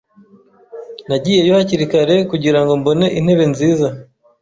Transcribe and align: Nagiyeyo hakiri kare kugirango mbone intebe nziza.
Nagiyeyo 1.07 1.51
hakiri 1.57 1.85
kare 1.91 2.15
kugirango 2.31 2.71
mbone 2.79 3.05
intebe 3.19 3.45
nziza. 3.51 3.87